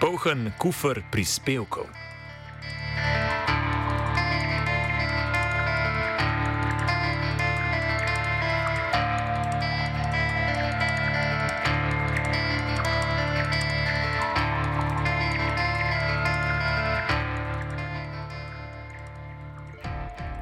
Polhen 0.00 0.52
kufr 0.58 1.02
prispevkov. 1.10 2.05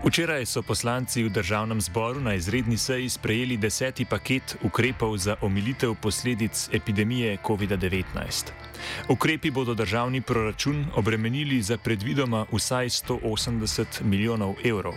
Včeraj 0.05 0.45
so 0.45 0.61
poslanci 0.61 1.25
v 1.25 1.33
državnem 1.33 1.81
zboru 1.81 2.21
na 2.21 2.35
izredni 2.37 2.77
seji 2.77 3.09
sprejeli 3.09 3.57
deseti 3.57 4.05
paket 4.05 4.57
ukrepov 4.61 5.17
za 5.17 5.37
omilitev 5.41 5.95
posledic 5.97 6.69
epidemije 6.73 7.39
COVID-19. 7.41 8.05
Ukrepi 9.09 9.51
bodo 9.51 9.75
državni 9.75 10.21
proračun 10.21 10.85
obremenili 10.95 11.63
za 11.63 11.79
predvidoma 11.79 12.45
vsaj 12.53 12.89
180 12.89 14.05
milijonov 14.05 14.55
evrov. 14.65 14.95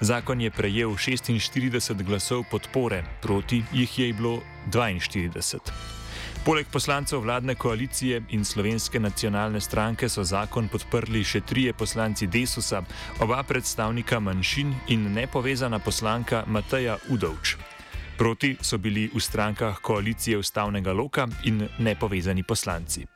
Zakon 0.00 0.40
je 0.40 0.50
prejel 0.50 0.94
46 0.94 2.02
glasov 2.06 2.44
podpore, 2.50 3.02
proti 3.22 3.64
jih 3.72 3.98
je 3.98 4.12
bilo 4.12 4.42
42. 4.70 6.05
Poleg 6.46 6.66
poslancev 6.72 7.20
vladne 7.20 7.54
koalicije 7.54 8.22
in 8.30 8.44
slovenske 8.44 9.00
nacionalne 9.00 9.60
stranke 9.60 10.08
so 10.08 10.22
zakon 10.24 10.68
podprli 10.70 11.24
še 11.26 11.40
trije 11.42 11.72
poslanci 11.74 12.28
Desusa, 12.30 12.84
oba 13.20 13.40
predstavnika 13.42 14.20
manjšin 14.22 14.70
in 14.94 15.08
nepovezana 15.14 15.82
poslanka 15.82 16.44
Mateja 16.46 16.98
Udovč. 17.10 17.56
Proti 18.18 18.54
so 18.62 18.78
bili 18.78 19.08
v 19.14 19.20
strankah 19.20 19.82
koalicije 19.82 20.38
ustavnega 20.38 20.92
loka 20.92 21.26
in 21.50 21.66
nepovezani 21.78 22.46
poslanci. 22.46 23.15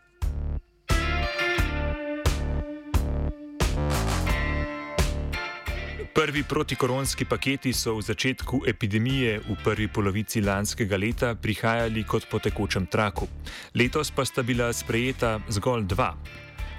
Prvi 6.21 6.43
protikoronski 6.45 7.25
paketi 7.25 7.73
so 7.73 7.95
v 7.97 8.03
začetku 8.05 8.69
epidemije 8.69 9.39
v 9.41 9.55
prvi 9.65 9.89
polovici 9.89 10.43
lanskega 10.45 10.97
leta 11.01 11.33
prihajali 11.33 12.05
kot 12.05 12.29
po 12.29 12.37
tekočem 12.37 12.85
traku. 12.87 13.25
Letos 13.73 14.13
pa 14.13 14.25
sta 14.29 14.45
bila 14.45 14.69
sprejeta 14.69 15.41
zgolj 15.49 15.89
dva. 15.89 16.13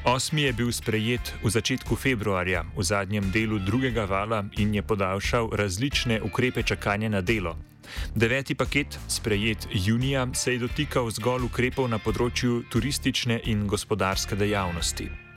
Osmi 0.05 0.45
je 0.45 0.53
bil 0.53 0.69
sprejet 0.69 1.33
v 1.41 1.49
začetku 1.49 1.97
februarja, 1.97 2.69
v 2.77 2.85
zadnjem 2.85 3.33
delu 3.33 3.57
drugega 3.57 4.05
vala 4.05 4.45
in 4.61 4.77
je 4.77 4.85
podaljšal 4.85 5.49
različne 5.57 6.21
ukrepe 6.21 6.61
čakanja 6.61 7.09
na 7.09 7.21
delo. 7.25 7.57
Deveti 8.13 8.53
paket, 8.53 8.99
sprejet 9.09 9.65
junija, 9.73 10.29
se 10.37 10.53
je 10.53 10.61
dotikal 10.61 11.09
zgolj 11.09 11.49
ukrepov 11.49 11.89
na 11.89 11.97
področju 11.97 12.61
turistične 12.69 13.41
in 13.49 13.65
gospodarske 13.65 14.37
dejavnosti. 14.37 15.30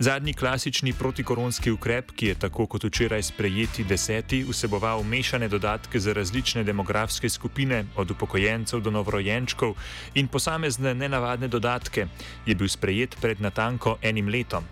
Zadnji 0.00 0.32
klasični 0.32 0.92
protikoronski 0.92 1.70
ukrep, 1.70 2.12
ki 2.14 2.26
je 2.26 2.34
tako 2.34 2.66
kot 2.66 2.84
včeraj 2.84 3.22
sprejeti 3.22 3.84
deseti, 3.84 4.44
vseboval 4.46 5.02
mešane 5.02 5.48
dodatke 5.48 5.98
za 6.00 6.12
različne 6.12 6.62
demografske 6.64 7.28
skupine, 7.28 7.84
od 7.96 8.10
upokojencev 8.10 8.80
do 8.80 8.90
novorojenčkov 8.90 9.74
in 10.14 10.28
posamezne 10.28 10.94
nenavadne 10.94 11.48
dodatke, 11.48 12.06
je 12.46 12.54
bil 12.54 12.68
sprejet 12.68 13.16
pred 13.20 13.40
natanko 13.40 13.96
enim 14.02 14.28
letom. 14.28 14.64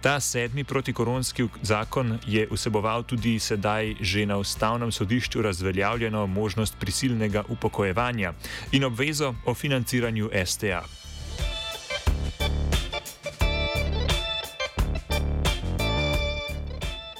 Ta 0.00 0.20
sedmi 0.20 0.64
protikoronski 0.64 1.48
zakon 1.62 2.18
je 2.26 2.46
vseboval 2.50 3.02
tudi 3.02 3.38
sedaj 3.40 3.94
že 4.00 4.26
na 4.26 4.36
ustavnem 4.36 4.92
sodišču 4.92 5.42
razveljavljeno 5.42 6.26
možnost 6.26 6.76
prisilnega 6.80 7.42
upokojevanja 7.48 8.32
in 8.72 8.84
obvezo 8.84 9.34
o 9.46 9.54
financiranju 9.54 10.30
STA. 10.46 11.03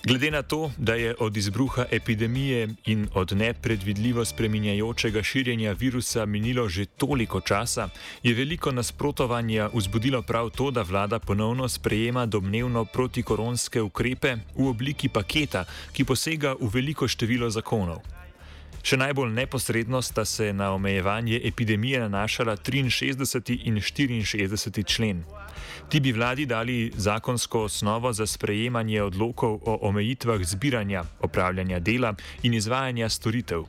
Glede 0.04 0.30
na 0.30 0.42
to, 0.42 0.70
da 0.76 0.94
je 0.94 1.14
od 1.18 1.36
izbruha 1.36 1.84
epidemije 1.90 2.68
in 2.84 3.08
od 3.14 3.32
nepredvidljivo 3.32 4.24
spreminjajočega 4.24 5.22
širjenja 5.22 5.72
virusa 5.72 6.26
minilo 6.26 6.68
že 6.68 6.84
toliko 6.84 7.40
časa, 7.40 7.88
je 8.22 8.34
veliko 8.34 8.72
nasprotovanja 8.72 9.70
vzbudilo 9.74 10.22
prav 10.22 10.50
to, 10.50 10.70
da 10.70 10.82
vlada 10.82 11.18
ponovno 11.18 11.68
sprejema 11.68 12.26
domnevno 12.26 12.84
protikoronske 12.84 13.82
ukrepe 13.82 14.36
v 14.56 14.68
obliki 14.68 15.08
paketa, 15.08 15.64
ki 15.92 16.04
posega 16.04 16.54
v 16.60 16.68
veliko 16.74 17.08
število 17.08 17.50
zakonov. 17.50 18.23
Še 18.82 18.96
najbolj 18.96 19.30
neposredno 19.32 20.02
sta 20.02 20.24
se 20.24 20.52
na 20.52 20.72
omejevanje 20.74 21.40
epidemije 21.44 22.00
nanašala 22.00 22.56
63 22.56 23.60
in 23.64 23.76
64 23.76 24.86
člen. 24.86 25.24
Ti 25.88 26.00
bi 26.00 26.12
vladi 26.12 26.46
dali 26.46 26.92
zakonsko 26.96 27.62
osnovo 27.68 28.12
za 28.12 28.26
sprejemanje 28.26 29.02
odlokov 29.02 29.60
o 29.64 29.78
omejitvah 29.88 30.44
zbiranja, 30.44 31.04
opravljanja 31.20 31.78
dela 31.78 32.14
in 32.42 32.54
izvajanja 32.54 33.08
storitev. 33.08 33.64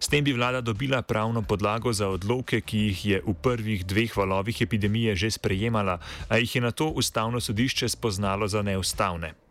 S 0.00 0.08
tem 0.08 0.24
bi 0.24 0.32
vlada 0.32 0.60
dobila 0.60 1.02
pravno 1.02 1.42
podlago 1.42 1.92
za 1.92 2.08
odloke, 2.08 2.60
ki 2.60 2.78
jih 2.78 3.06
je 3.06 3.22
v 3.26 3.34
prvih 3.34 3.86
dveh 3.86 4.16
valovih 4.16 4.62
epidemije 4.62 5.16
že 5.16 5.30
sprejemala, 5.30 5.98
a 6.28 6.38
jih 6.38 6.54
je 6.54 6.60
na 6.60 6.70
to 6.70 6.88
ustavno 6.88 7.40
sodišče 7.40 7.88
spoznalo 7.88 8.48
za 8.48 8.62
neustavne. 8.62 9.47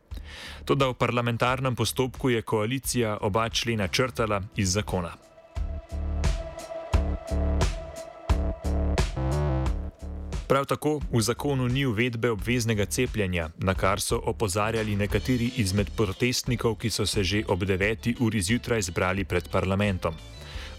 Toda 0.66 0.88
v 0.88 0.94
parlamentarnem 0.94 1.76
postopku 1.76 2.30
je 2.30 2.42
koalicija 2.42 3.18
oba 3.22 3.50
člena 3.50 3.88
črtala 3.88 4.42
iz 4.56 4.74
zakona. 4.74 5.14
Prav 10.48 10.66
tako 10.66 11.02
v 11.12 11.22
zakonu 11.22 11.68
ni 11.68 11.86
uvedbe 11.86 12.30
obveznega 12.32 12.86
cepljenja, 12.86 13.50
na 13.58 13.74
kar 13.74 14.00
so 14.02 14.22
opozarjali 14.26 14.96
nekateri 14.96 15.52
izmed 15.58 15.90
protestnikov, 15.96 16.78
ki 16.80 16.90
so 16.90 17.06
se 17.06 17.24
že 17.24 17.44
ob 17.48 17.64
9. 17.68 18.16
uri 18.20 18.42
zjutraj 18.42 18.82
zbrali 18.82 19.26
pred 19.26 19.50
parlamentom. 19.52 20.16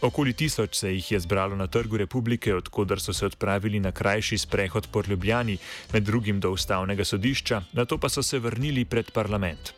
Okoli 0.00 0.32
tisoč 0.32 0.76
se 0.78 0.92
jih 0.94 1.12
je 1.12 1.20
zbralo 1.20 1.56
na 1.56 1.66
Trgu 1.66 1.97
republike, 1.97 2.54
odkudar 2.54 3.00
so 3.00 3.12
se 3.12 3.26
odpravili 3.26 3.81
na 3.81 3.92
krajši 3.92 4.38
sprehod 4.38 4.86
po 4.92 5.03
Ljubljani, 5.09 5.59
med 5.92 6.03
drugim 6.03 6.41
do 6.41 6.50
ustavnega 6.50 7.04
sodišča, 7.04 7.62
na 7.72 7.84
to 7.84 7.98
pa 7.98 8.09
so 8.09 8.22
se 8.22 8.38
vrnili 8.38 8.84
pred 8.84 9.10
parlament. 9.10 9.75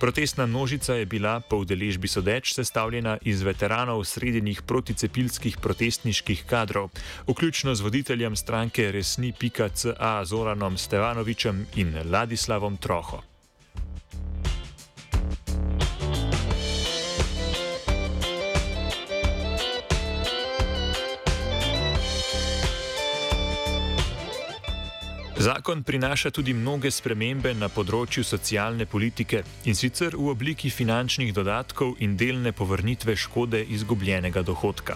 Protestna 0.00 0.46
množica 0.46 0.94
je 0.94 1.06
bila 1.06 1.40
po 1.40 1.56
udeležbi 1.56 2.08
sodeč 2.08 2.54
sestavljena 2.54 3.18
iz 3.22 3.42
veteranov 3.42 4.04
srednjih 4.04 4.62
proticepilskih 4.62 5.58
protestniških 5.58 6.44
kadrov, 6.46 6.88
vključno 7.28 7.74
z 7.74 7.80
voditeljem 7.80 8.36
stranke 8.36 8.92
Resni.ca 8.92 10.24
Zoranom 10.24 10.78
Stevanovičem 10.78 11.66
in 11.76 11.94
Ladislavom 12.10 12.76
Troho. 12.76 13.33
Zakon 25.38 25.82
prinaša 25.82 26.30
tudi 26.30 26.52
mnoge 26.54 26.90
spremembe 26.94 27.50
na 27.58 27.66
področju 27.66 28.22
socialne 28.22 28.86
politike 28.86 29.40
in 29.66 29.74
sicer 29.74 30.14
v 30.14 30.28
obliki 30.30 30.70
finančnih 30.70 31.32
dodatkov 31.34 31.96
in 32.06 32.14
delne 32.16 32.52
povrnitve 32.54 33.16
škode 33.18 33.64
izgubljenega 33.74 34.44
dohodka. 34.46 34.94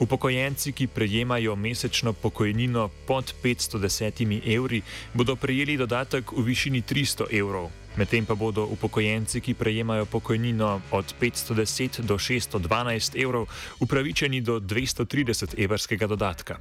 Upokojenci, 0.00 0.72
ki 0.72 0.86
prejemajo 0.88 1.56
mesečno 1.56 2.14
pokojnino 2.16 2.88
pod 3.06 3.34
510 3.42 4.24
evri, 4.56 4.80
bodo 5.12 5.36
prejeli 5.36 5.76
dodatek 5.76 6.32
v 6.32 6.44
višini 6.48 6.80
300 6.82 7.28
evrov, 7.36 7.68
medtem 8.00 8.24
pa 8.24 8.34
bodo 8.34 8.64
upokojenci, 8.72 9.44
ki 9.44 9.54
prejemajo 9.54 10.08
pokojnino 10.08 10.80
od 10.96 11.14
510 11.20 12.00
do 12.08 12.16
612 12.16 13.20
evrov, 13.20 13.52
upravičeni 13.84 14.40
do 14.40 14.60
230 14.60 15.60
evrskega 15.60 16.08
dodatka. 16.08 16.56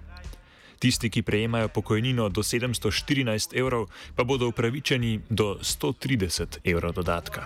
Tisti, 0.82 1.10
ki 1.14 1.22
prejemajo 1.22 1.68
pokojnino 1.70 2.30
do 2.30 2.42
714 2.42 3.54
evrov, 3.54 3.86
pa 4.16 4.24
bodo 4.24 4.48
upravičeni 4.50 5.20
do 5.30 5.58
130 5.62 6.58
evrov 6.66 6.94
dodatka. 6.98 7.46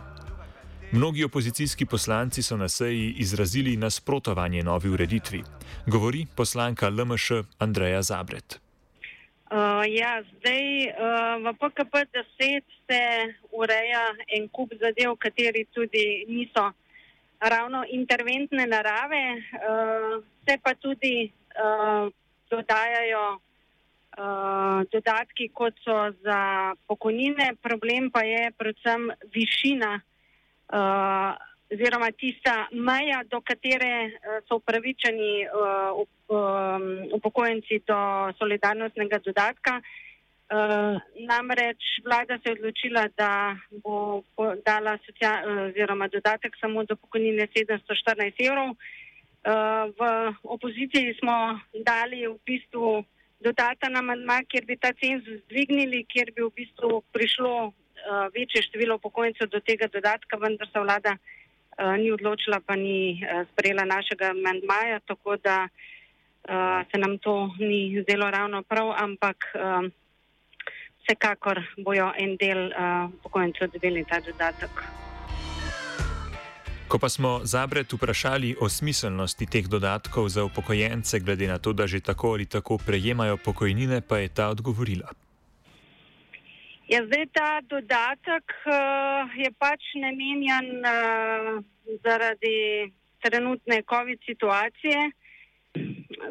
Mnogi 0.92 1.24
opozicijski 1.24 1.86
poslanci 1.86 2.44
so 2.44 2.58
na 2.58 2.70
seji 2.70 3.14
izrazili 3.18 3.78
nasprotovanje 3.78 4.64
novi 4.64 4.90
ureditvi. 4.90 5.44
Govori 5.88 6.26
poslanka 6.36 6.90
LMŠ 6.90 7.32
Andreja 7.60 8.02
Zabret. 8.02 8.60
Uh, 9.52 9.84
ja, 9.88 10.24
zdaj 10.40 10.88
uh, 10.88 10.96
v 11.44 11.54
PKP-10 11.60 12.64
se 12.88 13.04
ureja 13.52 14.06
en 14.38 14.48
kup 14.48 14.72
zadev, 14.80 15.16
kateri 15.20 15.66
tudi 15.74 16.26
niso 16.28 16.72
ravno 17.40 17.84
interventne 17.92 18.68
narave, 18.68 19.26
uh, 19.36 20.24
se 20.48 20.58
pa 20.64 20.74
tudi 20.76 21.32
uh, 21.60 22.12
dodajajo 22.56 23.26
uh, 23.36 24.84
dodatki, 24.92 25.50
kot 25.54 25.76
so 25.84 25.98
za 26.24 26.40
pokojnine. 26.88 27.56
Problem 27.62 28.12
pa 28.12 28.24
je 28.24 28.52
predvsem 28.58 29.12
višina 29.34 30.00
uh, 30.00 31.36
oziroma 31.74 32.12
tista 32.12 32.68
meja, 32.72 33.24
do 33.30 33.42
katere 33.42 33.94
uh, 34.08 34.40
so 34.48 34.62
upravičeni 34.62 35.46
uh, 35.46 36.04
upokojenci 37.14 37.84
do 37.88 38.00
solidarnostnega 38.40 39.20
dodatka. 39.26 39.80
Uh, 40.46 41.02
namreč 41.26 41.82
vlada 42.06 42.38
se 42.38 42.52
je 42.52 42.54
odločila, 42.54 43.08
da 43.18 43.56
bo 43.84 44.22
dala 44.66 44.98
oziroma 45.70 46.08
dodatek 46.08 46.54
samo 46.62 46.84
do 46.84 46.96
pokojnine 46.96 47.48
714 47.56 48.46
evrov. 48.46 48.76
Uh, 49.46 49.94
v 49.94 50.02
opoziciji 50.44 51.14
smo 51.20 51.60
dali 51.86 52.26
v 52.26 52.34
bistvu 52.46 53.06
dodaten 53.46 53.94
amandma, 53.94 54.42
kjer 54.50 54.66
bi 54.66 54.78
ta 54.78 54.90
cenzus 54.98 55.44
dvignili, 55.50 56.02
kjer 56.10 56.34
bi 56.34 56.42
v 56.42 56.50
bistvu 56.56 57.04
prišlo 57.14 57.54
uh, 57.70 57.74
večje 58.34 58.66
število 58.66 58.98
upokojencev 58.98 59.54
do 59.54 59.62
tega 59.62 59.86
dodatka, 59.88 60.42
vendar 60.42 60.68
se 60.74 60.82
vlada 60.82 61.18
Eh, 61.76 61.98
ni 62.00 62.08
odločila, 62.12 62.64
pa 62.64 62.80
ni 62.80 63.20
sprejela 63.52 63.84
našega 63.84 64.32
amendmaja, 64.32 65.00
tako 65.04 65.36
da 65.36 65.68
se 66.92 66.98
nam 66.98 67.18
to 67.18 67.50
ni 67.60 68.02
zdelo 68.02 68.30
ravno 68.32 68.64
prav, 68.64 68.94
ampak 68.98 69.38
vsekakor 71.02 71.60
bojo 71.78 72.14
en 72.18 72.38
del 72.38 72.70
pokojnicev 73.24 73.68
uh, 73.68 73.74
dobili 73.74 74.06
ta 74.06 74.20
dodatek. 74.22 75.05
Ko 76.88 77.00
pa 77.02 77.10
smo 77.10 77.42
zabred 77.44 77.94
vprašali 77.94 78.56
o 78.62 78.70
smiselnosti 78.70 79.46
teh 79.50 79.66
dodatkov 79.68 80.30
za 80.30 80.44
upokojence, 80.46 81.20
glede 81.20 81.48
na 81.48 81.58
to, 81.58 81.74
da 81.74 81.88
že 81.88 82.00
tako 82.00 82.38
ali 82.38 82.46
tako 82.46 82.78
prejemajo 82.78 83.38
pokojnine, 83.38 84.02
pa 84.02 84.18
je 84.18 84.30
ta 84.30 84.50
odgovorila. 84.50 85.10
Ja, 86.86 87.02
zdaj 87.06 87.26
ta 87.34 87.62
dodatek 87.66 88.46
uh, 88.70 89.34
je 89.34 89.50
pač 89.58 89.82
namenjen 89.98 90.86
uh, 90.86 91.66
zaradi 92.06 92.94
trenutne 93.18 93.82
COVID 93.90 94.20
situacije. 94.26 95.10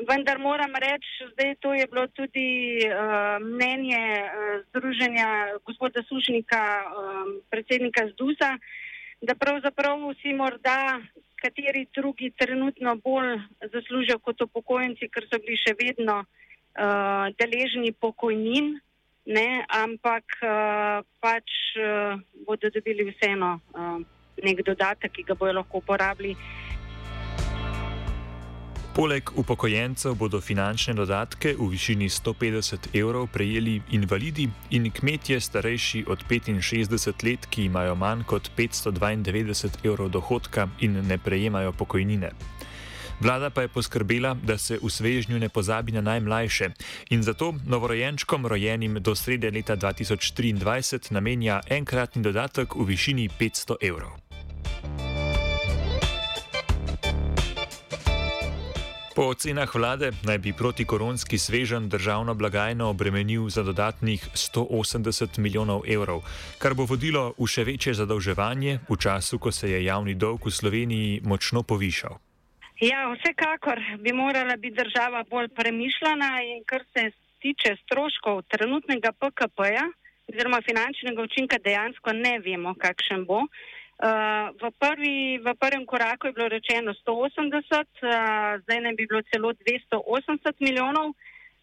Vendar 0.08 0.38
moram 0.38 0.70
reči, 0.70 1.34
da 1.36 1.50
to 1.58 1.74
je 1.74 1.86
bilo 1.90 2.06
tudi 2.14 2.78
uh, 2.86 3.42
mnenje 3.42 4.04
uh, 4.22 4.62
Združenja 4.70 5.58
gospoda 5.66 6.06
Sušnika, 6.06 6.62
um, 6.86 7.42
predsednika 7.50 8.06
ZDUS-a, 8.14 8.54
da 9.26 9.34
pravzaprav 9.34 9.98
vsi 10.10 10.32
morda 10.32 11.00
kateri 11.42 11.86
drugi 11.94 12.30
trenutno 12.30 12.96
bolj 13.04 13.38
zaslužijo 13.72 14.18
kot 14.18 14.40
upokojenci, 14.40 15.08
ker 15.12 15.26
so 15.28 15.40
bili 15.44 15.56
še 15.60 15.74
vedno 15.80 16.16
uh, 16.24 17.26
deležni 17.40 17.92
pokojnin 17.92 18.74
ne, 19.26 19.48
ampak 19.68 20.36
uh, 20.40 21.00
pač 21.20 21.52
uh, 21.80 22.20
bodo 22.46 22.70
dobili 22.72 23.08
vseeno 23.12 23.58
uh, 23.72 24.00
nek 24.44 24.64
dodatek, 24.66 25.12
ki 25.12 25.26
ga 25.30 25.36
bodo 25.38 25.58
lahko 25.60 25.80
uporabili. 25.80 26.34
Poleg 28.94 29.30
upokojencev 29.34 30.14
bodo 30.14 30.38
finančne 30.40 30.92
dodatke 30.94 31.56
v 31.58 31.66
višini 31.72 32.06
150 32.06 32.92
evrov 32.94 33.26
prejeli 33.26 33.80
invalidi 33.90 34.46
in 34.70 34.86
kmetje 34.90 35.40
starejši 35.40 36.04
od 36.06 36.22
65 36.30 37.24
let, 37.26 37.46
ki 37.50 37.64
imajo 37.64 37.94
manj 37.94 38.22
kot 38.22 38.50
592 38.56 39.82
evrov 39.82 40.08
dohodka 40.14 40.68
in 40.80 41.02
ne 41.08 41.18
prejemajo 41.18 41.72
pokojnine. 41.72 42.30
Vlada 43.20 43.50
pa 43.50 43.62
je 43.62 43.68
poskrbela, 43.68 44.34
da 44.34 44.58
se 44.58 44.78
v 44.82 44.90
svežnju 44.90 45.38
ne 45.38 45.48
pozabi 45.48 45.92
na 45.92 46.00
najmlajše 46.00 46.70
in 47.10 47.22
zato 47.22 47.54
novorojenčkom 47.66 48.46
rojenim 48.46 49.02
do 49.02 49.14
srede 49.14 49.50
leta 49.50 49.76
2023 49.76 51.12
namenja 51.12 51.60
enkratni 51.66 52.22
dodatek 52.22 52.74
v 52.74 52.84
višini 52.84 53.28
500 53.40 53.74
evrov. 53.82 54.23
Po 59.14 59.30
ocenah 59.30 59.70
vlade 59.74 60.10
naj 60.26 60.38
bi 60.42 60.52
protikoronski 60.52 61.38
svežen 61.38 61.88
državno 61.88 62.34
blagajno 62.34 62.88
obremenil 62.90 63.48
za 63.48 63.62
dodatnih 63.62 64.24
180 64.34 65.38
milijonov 65.38 65.82
evrov, 65.86 66.22
kar 66.58 66.74
bo 66.74 66.82
vodilo 66.82 67.30
v 67.38 67.46
še 67.46 67.62
večje 67.62 67.94
zadolževanje 67.94 68.80
v 68.90 68.96
času, 68.98 69.38
ko 69.38 69.52
se 69.54 69.70
je 69.70 69.84
javni 69.84 70.16
dolg 70.18 70.42
v 70.42 70.50
Sloveniji 70.50 71.20
močno 71.22 71.62
povišal. 71.62 72.18
Ja, 72.82 73.06
vsekakor 73.14 73.78
bi 74.02 74.10
morala 74.12 74.56
biti 74.56 74.82
država 74.82 75.22
bolj 75.30 75.48
premišljena 75.54 76.42
in 76.42 76.66
kar 76.66 76.82
se 76.90 77.12
tiče 77.38 77.76
stroškov 77.84 78.42
trenutnega 78.50 79.14
PKP-ja 79.14 79.86
oziroma 80.26 80.58
finančnega 80.66 81.22
učinka 81.22 81.62
dejansko 81.62 82.12
ne 82.18 82.38
vemo, 82.42 82.74
kakšen 82.74 83.22
bo. 83.30 83.46
Uh, 83.94 84.50
v, 84.58 84.74
prvi, 84.74 85.38
v 85.38 85.54
prvem 85.54 85.86
koraku 85.86 86.26
je 86.26 86.34
bilo 86.34 86.48
rečeno 86.50 86.90
180, 86.90 87.86
uh, 88.02 88.58
zdaj 88.66 88.80
ne 88.82 88.92
bi 88.98 89.06
bilo 89.06 89.22
celo 89.30 89.54
280 89.54 90.58
milijonov, 90.60 91.14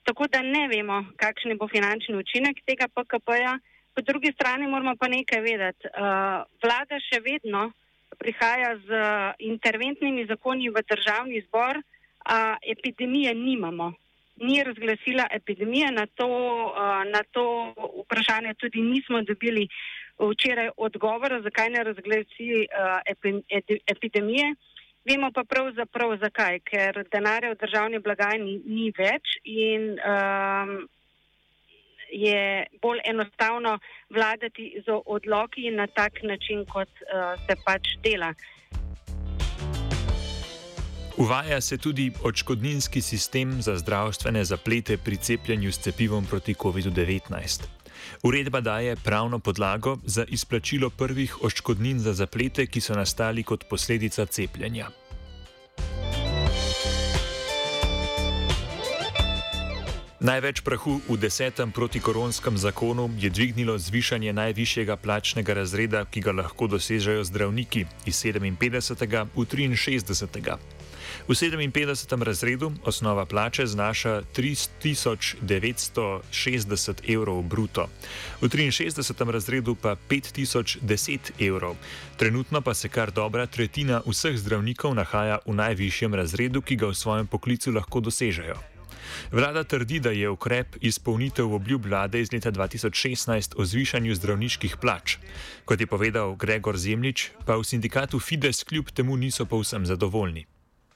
tako 0.07 0.27
da 0.31 0.39
ne 0.41 0.67
vemo, 0.71 1.11
kakšen 1.19 1.57
bo 1.59 1.67
finančni 1.67 2.15
učinek 2.15 2.63
tega 2.63 2.87
PKP-ja. 2.87 3.59
Po 3.91 4.01
drugi 4.01 4.31
strani 4.31 4.67
moramo 4.67 4.95
pa 4.95 5.11
nekaj 5.11 5.41
vedeti. 5.43 5.91
Uh, 5.91 6.47
vlada 6.63 7.03
še 7.03 7.19
vedno 7.19 7.71
prihaja 8.15 8.79
z 8.79 8.87
interventnimi 9.43 10.23
zakoni 10.25 10.71
v 10.71 10.83
državni 10.87 11.43
zbor, 11.47 11.83
a 12.25 12.55
epidemije 12.63 13.33
nimamo. 13.35 13.93
Ni 14.41 14.63
razglasila 14.63 15.27
epidemije, 15.31 15.91
na 15.91 16.05
to, 16.05 16.27
na 17.11 17.21
to 17.31 17.73
vprašanje 18.05 18.53
tudi 18.53 18.81
nismo 18.81 19.21
dobili 19.21 19.67
včeraj 20.29 20.69
odgovora, 20.77 21.41
zakaj 21.41 21.69
ne 21.69 21.83
razglasi 21.83 22.67
epidemije. 23.87 24.55
Vemo 25.05 25.31
pa 25.33 25.43
pravzaprav 25.43 26.17
zakaj, 26.21 26.59
ker 26.59 27.03
denarja 27.11 27.51
v 27.51 27.59
državni 27.63 27.99
blagajni 27.99 28.59
ni 28.65 28.91
več 28.97 29.33
in 29.43 29.95
um, 29.97 30.75
je 32.11 32.67
bolj 32.81 33.01
enostavno 33.09 33.79
vladati 34.13 34.83
z 34.85 35.01
odloki 35.05 35.71
na 35.71 35.87
tak 35.87 36.21
način, 36.23 36.65
kot 36.69 36.89
uh, 37.01 37.33
se 37.47 37.57
pač 37.65 37.95
dela. 38.03 38.33
Uvaja 41.17 41.61
se 41.61 41.77
tudi 41.77 42.11
odškodninski 42.23 43.01
sistem 43.01 43.61
za 43.61 43.77
zdravstvene 43.77 44.43
zaplete 44.45 44.97
pri 44.97 45.17
cepljenju 45.17 45.71
s 45.71 45.79
cepivom 45.79 46.25
proti 46.25 46.53
COVID-19. 46.53 47.80
Uredba 48.23 48.61
daje 48.61 48.95
pravno 48.95 49.39
podlago 49.39 49.97
za 50.05 50.25
izplačilo 50.27 50.89
prvih 50.89 51.43
odškodnin 51.43 51.99
za 51.99 52.13
zaplete, 52.13 52.65
ki 52.65 52.81
so 52.81 52.95
nastali 52.95 53.43
kot 53.43 53.63
posledica 53.69 54.25
cepljenja. 54.25 54.89
Največ 60.21 60.61
prahu 60.61 61.01
v 61.09 61.17
desetem 61.17 61.71
protikoronskem 61.73 62.53
zakonu 62.53 63.09
je 63.17 63.29
dvignilo 63.33 63.73
zvišanje 63.77 64.33
najvišjega 64.33 64.95
plačnega 65.01 65.53
razreda, 65.57 66.05
ki 66.05 66.21
ga 66.21 66.31
lahko 66.31 66.67
dosežejo 66.69 67.23
zdravniki 67.25 67.85
iz 68.05 68.21
57. 68.21 69.25
v 69.33 69.45
63. 69.49 70.80
V 71.31 71.33
57. 71.33 72.23
razredu 72.23 72.71
osnova 72.83 73.25
plače 73.25 73.65
znaša 73.65 74.21
3960 74.35 77.13
evrov 77.13 77.41
bruto, 77.41 77.87
v 78.41 78.49
63. 78.49 79.31
razredu 79.31 79.75
pa 79.75 79.95
5010 80.09 81.19
evrov. 81.39 81.75
Trenutno 82.17 82.61
pa 82.61 82.73
se 82.73 82.89
kar 82.89 83.11
dobra 83.11 83.45
tretjina 83.45 84.01
vseh 84.05 84.37
zdravnikov 84.37 84.95
nahaja 84.95 85.39
v 85.45 85.53
najvišjem 85.55 86.15
razredu, 86.15 86.61
ki 86.61 86.75
ga 86.75 86.87
v 86.87 86.95
svojem 86.95 87.27
poklicu 87.27 87.71
lahko 87.71 87.99
dosežejo. 87.99 88.55
Vlada 89.31 89.63
trdi, 89.63 89.99
da 89.99 90.11
je 90.11 90.29
ukrep 90.29 90.75
izpolnitev 90.81 91.53
obljub 91.53 91.85
vlade 91.85 92.21
iz 92.21 92.33
leta 92.33 92.51
2016 92.51 93.53
o 93.55 93.65
zvišanju 93.65 94.15
zdravniških 94.15 94.77
plač. 94.77 95.17
Kot 95.65 95.79
je 95.79 95.87
povedal 95.87 96.35
Gregor 96.35 96.77
Zemljič, 96.77 97.31
pa 97.45 97.55
v 97.55 97.63
sindikatu 97.63 98.19
Fides 98.19 98.63
kljub 98.63 98.91
temu 98.91 99.15
niso 99.15 99.45
povsem 99.45 99.85
zadovoljni. 99.85 100.50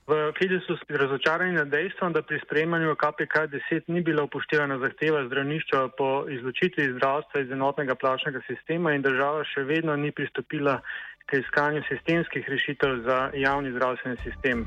V 0.07 0.33
Fidesu 0.37 0.77
smo 0.77 0.97
razočarani 0.97 1.53
nad 1.53 1.67
dejstvom, 1.67 2.13
da 2.13 2.21
pri 2.21 2.39
sprejemanju 2.45 2.95
KPK-10 2.95 3.81
ni 3.87 4.01
bila 4.01 4.23
upoštevana 4.23 4.77
zahteva 4.77 5.25
zdravništva 5.27 5.89
po 5.97 6.25
izločitvi 6.29 6.93
zdravstva 6.93 7.41
iz 7.41 7.51
enotnega 7.51 7.95
plačnega 7.95 8.39
sistema 8.47 8.93
in 8.93 9.01
država 9.01 9.41
še 9.43 9.63
vedno 9.63 9.95
ni 9.95 10.11
pristopila 10.11 10.77
k 11.25 11.39
iskanju 11.41 11.81
sistemskih 11.89 12.45
rešitev 12.49 13.01
za 13.07 13.31
javni 13.33 13.71
zdravstveni 13.71 14.17
sistem. 14.23 14.65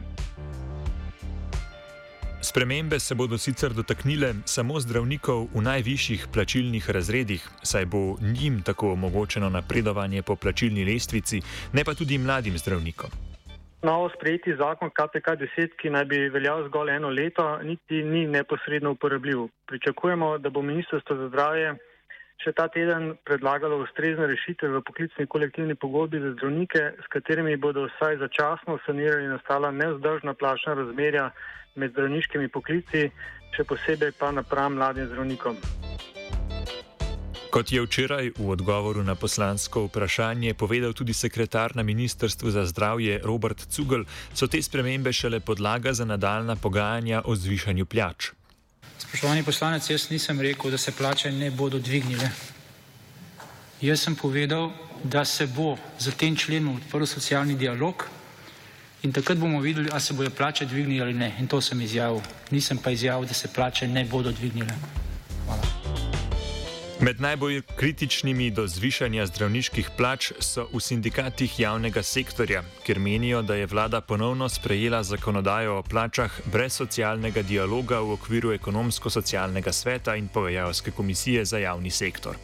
Spremembe 2.42 2.98
se 2.98 3.14
bodo 3.14 3.38
sicer 3.38 3.70
dotaknile 3.70 4.34
samo 4.44 4.80
zdravnikov 4.80 5.48
v 5.54 5.62
najvišjih 5.62 6.26
plačilnih 6.34 6.90
razredih, 6.90 7.48
saj 7.62 7.86
bo 7.86 8.16
njim 8.20 8.62
tako 8.62 8.92
omogočeno 8.92 9.50
napredovanje 9.50 10.22
po 10.22 10.36
plačilni 10.36 10.84
lestvici, 10.84 11.42
ne 11.72 11.84
pa 11.84 11.94
tudi 11.94 12.18
mladim 12.18 12.58
zdravnikom. 12.58 13.27
Novo 13.82 14.08
sprejeti 14.10 14.56
zakon 14.58 14.90
KPK-10, 14.90 15.76
ki 15.78 15.90
naj 15.94 16.04
bi 16.10 16.18
veljal 16.34 16.64
zgolj 16.66 16.96
eno 16.96 17.10
leto, 17.14 17.44
niti 17.62 18.02
ni 18.02 18.26
neposredno 18.26 18.90
uporabljiv. 18.90 19.46
Pričakujemo, 19.66 20.38
da 20.38 20.50
bo 20.50 20.62
Ministrstvo 20.62 21.16
za 21.16 21.28
zdravje 21.28 21.76
še 22.42 22.52
ta 22.54 22.68
teden 22.70 23.16
predlagalo 23.26 23.80
ustrezne 23.82 24.28
rešitve 24.30 24.70
v 24.70 24.82
poklicni 24.86 25.26
kolektivni 25.26 25.74
pogodbi 25.74 26.20
za 26.22 26.34
zdravnike, 26.36 26.82
s 27.02 27.10
katerimi 27.10 27.56
bodo 27.58 27.88
vsaj 27.88 28.20
začasno 28.22 28.78
sanirali 28.86 29.26
nastala 29.26 29.72
nezdržna 29.74 30.34
plačna 30.38 30.78
razmerja 30.78 31.30
med 31.74 31.94
zdravniškimi 31.96 32.48
poklici, 32.54 33.10
še 33.56 33.66
posebej 33.66 34.14
pa 34.20 34.30
napram 34.30 34.78
mladim 34.78 35.10
zdravnikom. 35.10 35.58
Kot 37.48 37.72
je 37.72 37.80
včeraj 37.80 38.36
v 38.36 38.50
odgovoru 38.52 39.00
na 39.00 39.16
poslansko 39.16 39.88
vprašanje 39.88 40.52
povedal 40.52 40.92
tudi 40.92 41.16
sekretar 41.16 41.72
na 41.76 41.82
Ministrstvu 41.82 42.50
za 42.50 42.68
zdravje 42.68 43.20
Robert 43.24 43.56
Cugel, 43.72 44.04
so 44.36 44.46
te 44.46 44.60
spremembe 44.62 45.12
šele 45.12 45.40
podlaga 45.40 45.92
za 45.96 46.04
nadaljna 46.04 46.56
pogajanja 46.56 47.22
o 47.24 47.32
zvišanju 47.32 47.86
plač. 47.86 48.36
Spoštovani 48.98 49.42
poslanec, 49.42 49.90
jaz 49.90 50.10
nisem 50.10 50.40
rekel, 50.40 50.70
da 50.70 50.78
se 50.78 50.92
plače 50.92 51.32
ne 51.32 51.50
bodo 51.50 51.78
dvignile. 51.78 52.28
Jaz 53.80 54.04
sem 54.04 54.16
povedal, 54.16 54.70
da 55.04 55.24
se 55.24 55.46
bo 55.46 55.78
za 55.98 56.12
tem 56.12 56.36
členom 56.36 56.76
odprl 56.76 57.06
socialni 57.06 57.56
dialog 57.56 58.04
in 59.02 59.12
takrat 59.12 59.38
bomo 59.38 59.60
videli, 59.60 59.88
ali 59.92 60.00
se 60.00 60.12
bodo 60.12 60.30
plače 60.30 60.66
dvignile 60.66 61.02
ali 61.02 61.14
ne. 61.14 61.32
In 61.40 61.48
to 61.48 61.60
sem 61.60 61.80
izjavil. 61.80 62.20
Nisem 62.50 62.78
pa 62.78 62.90
izjavil, 62.90 63.24
da 63.24 63.34
se 63.34 63.48
plače 63.48 63.88
ne 63.88 64.04
bodo 64.04 64.32
dvignile. 64.32 64.76
Med 67.00 67.20
najbolj 67.20 67.62
kritičnimi 67.76 68.50
do 68.50 68.64
zvišanja 68.66 69.26
zdravniških 69.30 69.90
plač 69.96 70.32
so 70.42 70.64
v 70.72 70.80
sindikatih 70.82 71.52
javnega 71.60 72.02
sektorja, 72.02 72.64
ker 72.82 72.98
menijo, 72.98 73.42
da 73.42 73.54
je 73.54 73.68
vlada 73.70 74.00
ponovno 74.00 74.48
sprejela 74.48 75.04
zakonodajo 75.06 75.76
o 75.78 75.82
plačah 75.82 76.40
brez 76.50 76.74
socialnega 76.74 77.42
dialoga 77.46 78.00
v 78.00 78.18
okviru 78.18 78.50
ekonomsko-socialnega 78.56 79.72
sveta 79.72 80.16
in 80.18 80.26
pogajalske 80.28 80.90
komisije 80.90 81.44
za 81.44 81.62
javni 81.62 81.90
sektor. 81.90 82.34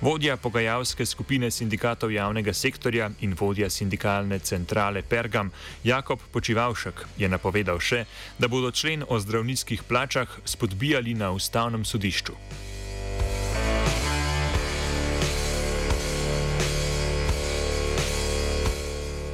Vodja 0.00 0.36
pogajalske 0.36 1.06
skupine 1.06 1.50
sindikatov 1.50 2.12
javnega 2.12 2.54
sektorja 2.54 3.10
in 3.20 3.34
vodja 3.40 3.70
sindikalne 3.70 4.38
centrale 4.38 5.02
Pergam 5.02 5.50
Jakob 5.84 6.20
Počivalšek 6.32 7.06
je 7.18 7.28
napovedal 7.28 7.80
še, 7.80 8.04
da 8.38 8.48
bodo 8.48 8.70
člen 8.70 9.02
o 9.08 9.18
zdravniških 9.18 9.82
plačah 9.82 10.38
spodbijali 10.44 11.14
na 11.14 11.32
ustavnem 11.32 11.84
sodišču. 11.84 12.38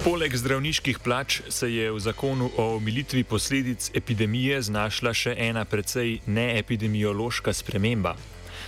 Poleg 0.09 0.33
zdravniških 0.37 0.99
plač 1.05 1.43
se 1.53 1.69
je 1.69 1.91
v 1.93 1.99
zakonu 2.01 2.47
o 2.57 2.65
omilitvi 2.77 3.25
posledic 3.29 3.91
epidemije 3.93 4.63
znašla 4.63 5.13
še 5.13 5.35
ena 5.37 5.67
precej 5.69 6.15
neepidemiološka 6.25 7.53
sprememba. 7.53 8.15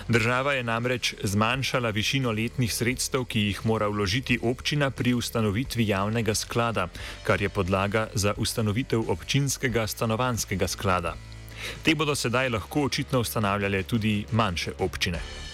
Država 0.08 0.52
je 0.58 0.66
namreč 0.68 1.14
zmanjšala 1.24 1.94
višino 1.96 2.36
letnih 2.36 2.68
sredstev, 2.68 3.24
ki 3.24 3.46
jih 3.46 3.64
mora 3.64 3.88
vložiti 3.88 4.36
občina 4.52 4.90
pri 4.92 5.16
ustanovitvi 5.16 5.88
javnega 5.88 6.36
sklada, 6.36 6.90
kar 7.24 7.40
je 7.40 7.48
podlaga 7.48 8.10
za 8.12 8.36
ustanovitev 8.36 9.08
občinskega 9.08 9.86
stanovanskega 9.88 10.68
sklada. 10.68 11.16
Te 11.82 11.96
bodo 11.96 12.12
sedaj 12.12 12.52
lahko 12.52 12.84
očitno 12.92 13.24
ustanavljale 13.24 13.82
tudi 13.82 14.26
manjše 14.32 14.76
občine. 14.78 15.48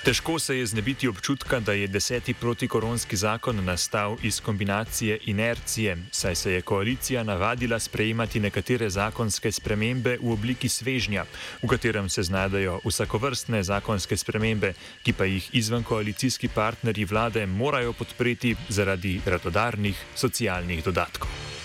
Težko 0.00 0.38
se 0.38 0.56
je 0.56 0.66
znebiti 0.66 1.08
občutka, 1.08 1.60
da 1.60 1.72
je 1.72 1.86
deseti 1.86 2.34
protikoronski 2.34 3.16
zakon 3.16 3.64
nastal 3.64 4.16
iz 4.22 4.40
kombinacije 4.40 5.18
inercije, 5.26 5.96
saj 6.10 6.34
se 6.34 6.52
je 6.52 6.62
koalicija 6.62 7.22
navadila 7.22 7.78
sprejemati 7.78 8.40
nekatere 8.40 8.90
zakonske 8.90 9.52
spremembe 9.52 10.16
v 10.22 10.32
obliki 10.32 10.68
svežnja, 10.68 11.24
v 11.62 11.68
katerem 11.68 12.08
se 12.08 12.22
znajdejo 12.22 12.80
vsakovrstne 12.84 13.62
zakonske 13.62 14.16
spremembe, 14.16 14.72
ki 15.02 15.12
pa 15.12 15.24
jih 15.24 15.50
izven 15.52 15.84
koalicijski 15.84 16.48
partnerji 16.48 17.04
vlade 17.04 17.46
morajo 17.46 17.92
podpreti 17.92 18.56
zaradi 18.68 19.20
radodarnih 19.26 20.04
socialnih 20.16 20.84
dodatkov. 20.84 21.59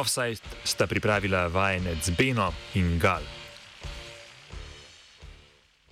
Offside 0.00 0.40
sta 0.64 0.86
pripravila 0.86 1.52
vajenec 1.52 2.10
Beno 2.16 2.52
in 2.74 2.96
Gal. 2.98 3.39